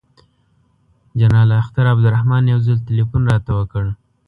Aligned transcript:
جنرال 1.19 1.49
اختر 1.61 1.83
عبدالرحمن 1.93 2.43
یو 2.51 2.59
ځل 2.65 2.77
تلیفون 2.87 3.21
راته 3.31 3.51
وکړ. 3.59 3.83